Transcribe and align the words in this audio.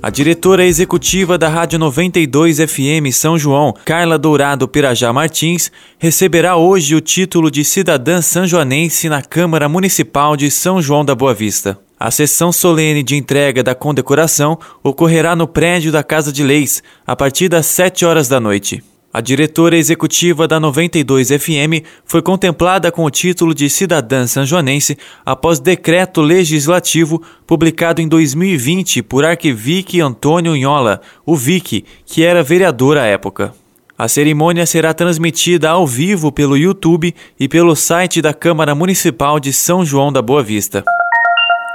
A 0.00 0.10
diretora 0.10 0.64
executiva 0.64 1.36
da 1.36 1.48
Rádio 1.48 1.76
92 1.76 2.58
FM 2.58 3.12
São 3.12 3.36
João, 3.36 3.74
Carla 3.84 4.16
Dourado 4.16 4.68
Pirajá 4.68 5.12
Martins, 5.12 5.72
receberá 5.98 6.56
hoje 6.56 6.94
o 6.94 7.00
título 7.00 7.50
de 7.50 7.64
cidadã 7.64 8.22
sanjoanense 8.22 9.08
na 9.08 9.20
Câmara 9.22 9.68
Municipal 9.68 10.36
de 10.36 10.52
São 10.52 10.80
João 10.80 11.04
da 11.04 11.16
Boa 11.16 11.34
Vista. 11.34 11.76
A 11.98 12.12
sessão 12.12 12.52
solene 12.52 13.02
de 13.02 13.16
entrega 13.16 13.60
da 13.60 13.74
condecoração 13.74 14.56
ocorrerá 14.84 15.34
no 15.34 15.48
prédio 15.48 15.90
da 15.90 16.04
Casa 16.04 16.32
de 16.32 16.44
Leis, 16.44 16.80
a 17.04 17.16
partir 17.16 17.48
das 17.48 17.66
7 17.66 18.06
horas 18.06 18.28
da 18.28 18.38
noite. 18.38 18.80
A 19.18 19.20
diretora 19.20 19.76
executiva 19.76 20.46
da 20.46 20.60
92 20.60 21.30
FM 21.30 21.84
foi 22.04 22.22
contemplada 22.22 22.92
com 22.92 23.04
o 23.04 23.10
título 23.10 23.52
de 23.52 23.68
cidadã 23.68 24.28
sanjoanense 24.28 24.96
após 25.26 25.58
decreto 25.58 26.20
legislativo 26.20 27.20
publicado 27.44 28.00
em 28.00 28.06
2020 28.06 29.02
por 29.02 29.24
Arquivique 29.24 30.00
Antônio 30.00 30.54
Inhola, 30.54 31.00
o 31.26 31.34
Vic, 31.34 31.84
que 32.06 32.22
era 32.22 32.44
vereador 32.44 32.96
à 32.96 33.06
época. 33.06 33.52
A 33.98 34.06
cerimônia 34.06 34.64
será 34.64 34.94
transmitida 34.94 35.68
ao 35.68 35.84
vivo 35.84 36.30
pelo 36.30 36.56
YouTube 36.56 37.12
e 37.40 37.48
pelo 37.48 37.74
site 37.74 38.22
da 38.22 38.32
Câmara 38.32 38.72
Municipal 38.72 39.40
de 39.40 39.52
São 39.52 39.84
João 39.84 40.12
da 40.12 40.22
Boa 40.22 40.44
Vista. 40.44 40.84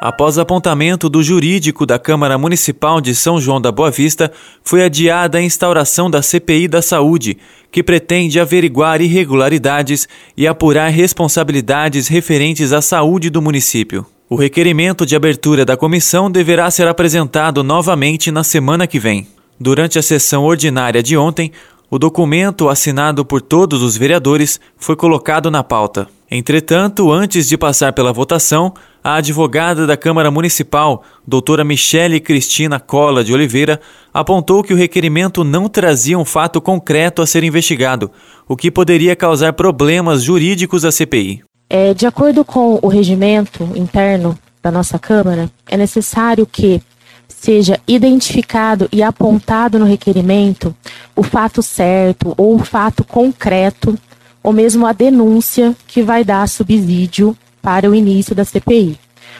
Após 0.00 0.38
apontamento 0.38 1.10
do 1.10 1.22
jurídico 1.22 1.84
da 1.84 1.98
Câmara 1.98 2.38
Municipal 2.38 3.02
de 3.02 3.14
São 3.14 3.38
João 3.38 3.60
da 3.60 3.70
Boa 3.70 3.90
Vista, 3.90 4.32
foi 4.64 4.82
adiada 4.82 5.36
a 5.36 5.42
instauração 5.42 6.10
da 6.10 6.22
CPI 6.22 6.68
da 6.68 6.80
Saúde, 6.80 7.36
que 7.70 7.82
pretende 7.82 8.40
averiguar 8.40 9.02
irregularidades 9.02 10.08
e 10.34 10.46
apurar 10.46 10.88
responsabilidades 10.88 12.08
referentes 12.08 12.72
à 12.72 12.80
saúde 12.80 13.28
do 13.28 13.42
município. 13.42 14.06
O 14.26 14.36
requerimento 14.36 15.04
de 15.04 15.14
abertura 15.14 15.66
da 15.66 15.76
comissão 15.76 16.30
deverá 16.30 16.70
ser 16.70 16.88
apresentado 16.88 17.62
novamente 17.62 18.30
na 18.30 18.42
semana 18.42 18.86
que 18.86 18.98
vem. 18.98 19.28
Durante 19.60 19.98
a 19.98 20.02
sessão 20.02 20.44
ordinária 20.44 21.02
de 21.02 21.14
ontem, 21.14 21.52
o 21.90 21.98
documento 21.98 22.70
assinado 22.70 23.22
por 23.22 23.42
todos 23.42 23.82
os 23.82 23.98
vereadores 23.98 24.58
foi 24.78 24.96
colocado 24.96 25.50
na 25.50 25.62
pauta. 25.62 26.08
Entretanto, 26.30 27.10
antes 27.10 27.48
de 27.48 27.58
passar 27.58 27.92
pela 27.92 28.12
votação, 28.12 28.72
a 29.02 29.14
advogada 29.14 29.84
da 29.84 29.96
Câmara 29.96 30.30
Municipal, 30.30 31.02
doutora 31.26 31.64
Michele 31.64 32.20
Cristina 32.20 32.78
Cola 32.78 33.24
de 33.24 33.34
Oliveira, 33.34 33.80
apontou 34.14 34.62
que 34.62 34.72
o 34.72 34.76
requerimento 34.76 35.42
não 35.42 35.68
trazia 35.68 36.16
um 36.16 36.24
fato 36.24 36.60
concreto 36.60 37.20
a 37.20 37.26
ser 37.26 37.42
investigado, 37.42 38.12
o 38.46 38.56
que 38.56 38.70
poderia 38.70 39.16
causar 39.16 39.54
problemas 39.54 40.22
jurídicos 40.22 40.84
à 40.84 40.92
CPI. 40.92 41.42
É, 41.68 41.94
de 41.94 42.06
acordo 42.06 42.44
com 42.44 42.78
o 42.80 42.86
regimento 42.86 43.64
interno 43.74 44.38
da 44.62 44.70
nossa 44.70 45.00
Câmara, 45.00 45.50
é 45.68 45.76
necessário 45.76 46.46
que 46.46 46.80
seja 47.26 47.80
identificado 47.88 48.88
e 48.92 49.02
apontado 49.02 49.78
no 49.78 49.84
requerimento 49.84 50.74
o 51.16 51.22
fato 51.22 51.62
certo 51.62 52.34
ou 52.36 52.54
o 52.54 52.58
fato 52.58 53.02
concreto, 53.02 53.98
ou 54.42 54.52
mesmo 54.52 54.86
a 54.86 54.92
denúncia 54.92 55.76
que 55.86 56.02
vai 56.02 56.24
dar 56.24 56.48
subsídio 56.48 57.36
para 57.60 57.90
o 57.90 57.94
início 57.94 58.34
da 58.34 58.44
CPI. 58.44 58.98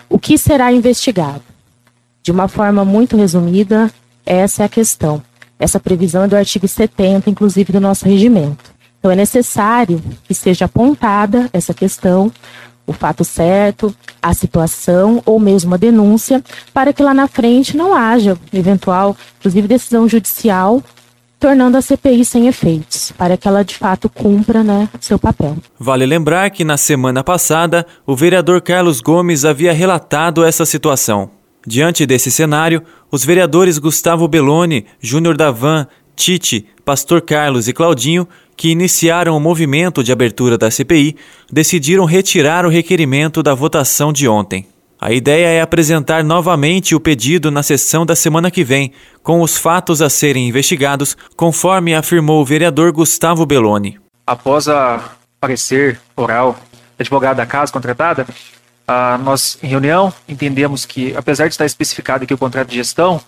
O 0.09 0.19
que 0.19 0.37
será 0.37 0.73
investigado? 0.73 1.43
De 2.23 2.31
uma 2.31 2.49
forma 2.49 2.85
muito 2.85 3.17
resumida, 3.17 3.91
essa 4.27 4.63
é 4.63 4.67
a 4.67 4.69
questão. 4.69 5.23
Essa 5.59 5.81
previsão 5.81 6.25
é 6.25 6.29
do 6.29 6.37
artigo 6.37 6.67
70, 6.67 7.31
inclusive, 7.31 7.73
do 7.73 7.81
nosso 7.81 8.05
regimento. 8.05 8.73
Então, 8.99 9.11
é 9.11 9.17
necessário 9.17 10.03
que 10.25 10.35
seja 10.35 10.67
apontada 10.67 11.49
essa 11.53 11.73
questão, 11.73 12.31
o 12.87 12.93
fato 12.93 13.25
certo, 13.25 13.95
a 14.21 14.35
situação 14.35 15.23
ou 15.25 15.39
mesmo 15.39 15.75
a 15.75 15.79
denúncia, 15.79 16.43
para 16.73 16.93
que 16.93 17.03
lá 17.03 17.15
na 17.15 17.27
frente 17.27 17.77
não 17.77 17.95
haja 17.95 18.37
eventual, 18.53 19.17
inclusive, 19.39 19.69
decisão 19.69 20.09
judicial 20.09 20.83
tornando 21.41 21.79
a 21.79 21.83
CPI 21.83 22.25
sem 22.25 22.47
efeitos, 22.47 23.13
para 23.17 23.37
que 23.37 23.49
ela 23.49 23.65
de 23.65 23.75
fato 23.75 24.11
cumpra 24.11 24.63
né, 24.63 24.89
seu 25.01 25.19
papel. 25.19 25.57
Vale 25.79 26.05
lembrar 26.05 26.51
que 26.51 26.63
na 26.63 26.77
semana 26.77 27.25
passada 27.25 27.87
o 28.07 28.15
vereador 28.15 28.61
Carlos 28.61 29.01
Gomes 29.01 29.47
havia 29.47 29.73
relatado 29.73 30.45
essa 30.45 30.67
situação. 30.67 31.31
Diante 31.67 32.05
desse 32.05 32.31
cenário, 32.31 32.83
os 33.11 33.25
vereadores 33.25 33.79
Gustavo 33.79 34.29
Belloni, 34.29 34.87
Júnior 35.01 35.37
Davan, 35.37 35.87
Tite, 36.15 36.67
Pastor 36.85 37.23
Carlos 37.23 37.69
e 37.69 37.73
Claudinho, 37.73 38.29
que 38.55 38.69
iniciaram 38.69 39.35
o 39.35 39.41
movimento 39.41 40.05
de 40.05 40.13
abertura 40.13 40.59
da 40.59 40.71
CPI, 40.71 41.17
decidiram 41.51 42.05
retirar 42.05 42.67
o 42.67 42.69
requerimento 42.69 43.43
da 43.43 43.55
votação 43.55 44.13
de 44.13 44.29
ontem. 44.29 44.67
A 45.03 45.13
ideia 45.13 45.47
é 45.47 45.63
apresentar 45.63 46.23
novamente 46.23 46.95
o 46.95 47.01
pedido 47.01 47.51
na 47.51 47.63
sessão 47.63 48.05
da 48.05 48.15
semana 48.15 48.51
que 48.51 48.63
vem, 48.63 48.93
com 49.23 49.41
os 49.41 49.57
fatos 49.57 50.03
a 50.03 50.11
serem 50.11 50.47
investigados, 50.47 51.17
conforme 51.35 51.95
afirmou 51.95 52.43
o 52.43 52.45
vereador 52.45 52.93
Gustavo 52.93 53.47
Belloni. 53.47 53.99
Após 54.27 54.69
a 54.69 55.13
parecer 55.41 55.99
oral 56.15 56.53
da 56.99 57.03
advogada 57.03 57.37
da 57.37 57.47
casa 57.47 57.73
contratada, 57.73 58.27
nós, 59.25 59.57
em 59.63 59.69
reunião, 59.69 60.13
entendemos 60.29 60.85
que, 60.85 61.17
apesar 61.17 61.49
de 61.49 61.55
estar 61.55 61.65
especificado 61.65 62.25
aqui 62.25 62.35
o 62.35 62.39
contrato 62.39 62.69
de 62.69 62.77
gestão, 62.77 63.23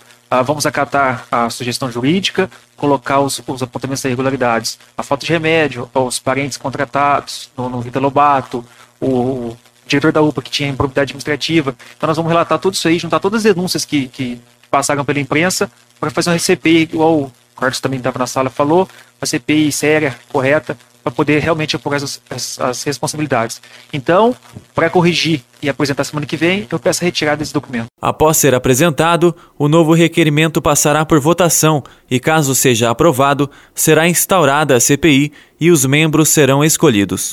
vamos 0.45 0.67
acatar 0.67 1.27
a 1.33 1.49
sugestão 1.49 1.91
jurídica, 1.91 2.51
colocar 2.77 3.21
os, 3.21 3.41
os 3.47 3.63
apontamentos 3.63 4.03
das 4.03 4.11
irregularidades, 4.11 4.79
a 4.95 5.03
falta 5.03 5.25
de 5.25 5.33
remédio, 5.33 5.89
os 5.95 6.19
parentes 6.19 6.59
contratados 6.59 7.51
no, 7.57 7.71
no 7.71 7.81
Rita 7.81 7.99
Lobato, 7.99 8.63
o 9.01 9.57
diretor 9.93 10.13
da 10.13 10.23
UPA 10.23 10.43
que 10.43 10.51
tinha 10.51 10.69
improbidade 10.69 11.13
administrativa. 11.13 11.75
Então 11.97 12.07
nós 12.07 12.17
vamos 12.17 12.31
relatar 12.31 12.59
tudo 12.59 12.75
isso 12.75 12.89
aí, 12.89 12.99
juntar 12.99 13.21
todas 13.21 13.45
as 13.45 13.55
denúncias 13.55 13.85
que, 13.85 14.09
que 14.09 14.41
passaram 14.71 15.05
pela 15.05 15.21
imprensa 15.21 15.71
para 16.01 16.11
fazer 16.11 16.31
uma 16.31 16.39
CPI, 16.39 16.83
igual 16.83 17.15
o 17.21 17.33
Carlos 17.57 17.81
também 17.81 17.99
estava 17.99 18.19
na 18.19 18.27
sala 18.27 18.51
falou, 18.51 18.89
uma 19.21 19.27
CPI 19.27 19.71
séria, 19.71 20.19
correta, 20.33 20.77
para 21.03 21.13
poder 21.13 21.41
realmente 21.41 21.75
apurar 21.75 21.97
as, 21.97 22.21
as, 22.31 22.61
as 22.61 22.83
responsabilidades. 22.85 23.61
Então, 23.93 24.35
para 24.75 24.89
corrigir 24.89 25.43
e 25.61 25.69
apresentar 25.69 26.05
semana 26.05 26.27
que 26.27 26.37
vem, 26.37 26.67
eu 26.71 26.79
peço 26.79 27.03
a 27.03 27.05
retirada 27.05 27.39
desse 27.39 27.53
documento. 27.53 27.87
Após 28.01 28.37
ser 28.37 28.55
apresentado, 28.55 29.35
o 29.59 29.69
novo 29.69 29.95
requerimento 29.95 30.63
passará 30.63 31.05
por 31.05 31.19
votação 31.21 31.83
e, 32.11 32.21
caso 32.21 32.55
seja 32.55 32.91
aprovado, 32.91 33.51
será 33.75 34.09
instaurada 34.09 34.77
a 34.77 34.81
CPI 34.81 35.33
e 35.61 35.71
os 35.71 35.85
membros 35.85 36.29
serão 36.29 36.65
escolhidos. 36.65 37.31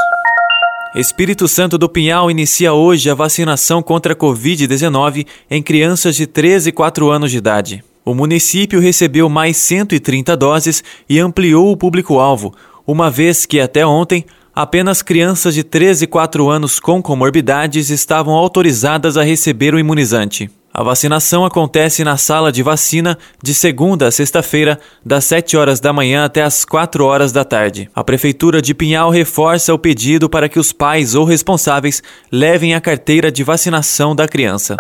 Espírito 0.95 1.47
Santo 1.47 1.77
do 1.77 1.87
Pinhal 1.87 2.31
inicia 2.31 2.73
hoje 2.73 3.11
a 3.11 3.13
vacinação 3.13 3.79
contra 3.83 4.13
a 4.13 4.15
Covid-19 4.15 5.27
em 5.47 5.61
crianças 5.61 6.15
de 6.15 6.25
13 6.25 6.69
e 6.69 6.71
4 6.71 7.11
anos 7.11 7.29
de 7.29 7.37
idade. 7.37 7.83
O 8.03 8.15
município 8.15 8.79
recebeu 8.79 9.29
mais 9.29 9.55
130 9.57 10.35
doses 10.35 10.83
e 11.07 11.19
ampliou 11.19 11.71
o 11.71 11.77
público-alvo, 11.77 12.55
uma 12.87 13.11
vez 13.11 13.45
que 13.45 13.59
até 13.59 13.85
ontem 13.85 14.25
apenas 14.55 15.03
crianças 15.03 15.53
de 15.53 15.63
13 15.63 16.05
e 16.05 16.07
4 16.07 16.49
anos 16.49 16.79
com 16.79 17.03
comorbidades 17.03 17.91
estavam 17.91 18.33
autorizadas 18.33 19.15
a 19.15 19.21
receber 19.21 19.75
o 19.75 19.79
imunizante. 19.79 20.49
A 20.79 20.83
vacinação 20.83 21.43
acontece 21.43 22.05
na 22.05 22.15
sala 22.15 22.53
de 22.53 22.63
vacina 22.63 23.17
de 23.43 23.53
segunda 23.53 24.07
a 24.07 24.11
sexta-feira, 24.11 24.79
das 25.05 25.25
7 25.25 25.57
horas 25.57 25.81
da 25.81 25.91
manhã 25.91 26.23
até 26.23 26.41
as 26.41 26.63
4 26.63 27.03
horas 27.03 27.33
da 27.33 27.43
tarde. 27.43 27.89
A 27.93 28.01
Prefeitura 28.01 28.61
de 28.61 28.73
Pinhal 28.73 29.09
reforça 29.09 29.73
o 29.73 29.77
pedido 29.77 30.29
para 30.29 30.47
que 30.47 30.57
os 30.57 30.71
pais 30.71 31.15
ou 31.15 31.25
responsáveis 31.25 32.01
levem 32.31 32.75
a 32.75 32.79
carteira 32.79 33.29
de 33.29 33.43
vacinação 33.43 34.15
da 34.15 34.25
criança. 34.25 34.77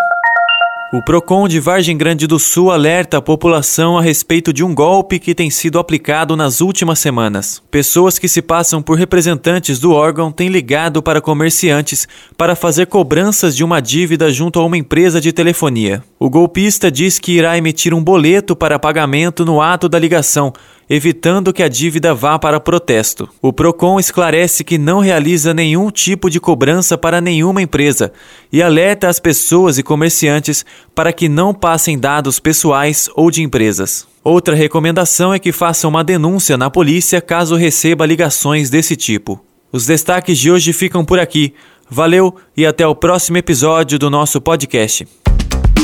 O 0.91 1.03
Procon 1.03 1.47
de 1.47 1.59
Vargem 1.59 1.95
Grande 1.95 2.25
do 2.25 2.39
Sul 2.39 2.71
alerta 2.71 3.19
a 3.19 3.21
população 3.21 3.95
a 3.95 4.01
respeito 4.01 4.51
de 4.51 4.63
um 4.63 4.73
golpe 4.73 5.19
que 5.19 5.35
tem 5.35 5.47
sido 5.51 5.77
aplicado 5.77 6.35
nas 6.35 6.61
últimas 6.61 6.97
semanas. 6.97 7.61
Pessoas 7.69 8.17
que 8.17 8.27
se 8.27 8.41
passam 8.41 8.81
por 8.81 8.97
representantes 8.97 9.77
do 9.77 9.91
órgão 9.91 10.31
têm 10.31 10.49
ligado 10.49 11.03
para 11.03 11.21
comerciantes 11.21 12.07
para 12.35 12.55
fazer 12.55 12.87
cobranças 12.87 13.55
de 13.55 13.63
uma 13.63 13.79
dívida 13.79 14.31
junto 14.31 14.59
a 14.59 14.65
uma 14.65 14.79
empresa 14.79 15.21
de 15.21 15.31
telefonia. 15.31 16.03
O 16.17 16.27
golpista 16.27 16.91
diz 16.91 17.19
que 17.19 17.33
irá 17.33 17.55
emitir 17.55 17.93
um 17.93 18.03
boleto 18.03 18.55
para 18.55 18.79
pagamento 18.79 19.45
no 19.45 19.61
ato 19.61 19.87
da 19.87 19.99
ligação, 19.99 20.51
evitando 20.89 21.53
que 21.53 21.61
a 21.61 21.67
dívida 21.67 22.15
vá 22.15 22.39
para 22.39 22.59
protesto. 22.59 23.29
O 23.41 23.53
Procon 23.53 23.99
esclarece 23.99 24.63
que 24.63 24.77
não 24.77 24.99
realiza 24.99 25.53
nenhum 25.53 25.91
tipo 25.91 26.29
de 26.29 26.39
cobrança 26.39 26.97
para 26.97 27.21
nenhuma 27.21 27.61
empresa 27.61 28.11
e 28.51 28.63
alerta 28.63 29.07
as 29.07 29.19
pessoas 29.19 29.77
e 29.77 29.83
comerciantes 29.83 30.65
para 30.95 31.13
que 31.13 31.29
não 31.29 31.53
passem 31.53 31.99
dados 31.99 32.39
pessoais 32.39 33.09
ou 33.15 33.29
de 33.29 33.43
empresas. 33.43 34.07
Outra 34.23 34.55
recomendação 34.55 35.33
é 35.33 35.39
que 35.39 35.51
faça 35.51 35.87
uma 35.87 36.03
denúncia 36.03 36.57
na 36.57 36.69
polícia 36.69 37.21
caso 37.21 37.55
receba 37.55 38.05
ligações 38.05 38.69
desse 38.69 38.95
tipo. 38.95 39.39
Os 39.71 39.85
destaques 39.85 40.37
de 40.39 40.49
hoje 40.49 40.73
ficam 40.73 41.05
por 41.05 41.19
aqui. 41.19 41.53
Valeu 41.89 42.35
e 42.57 42.65
até 42.65 42.85
o 42.85 42.95
próximo 42.95 43.37
episódio 43.37 43.97
do 43.97 44.09
nosso 44.09 44.41
podcast. 44.41 45.07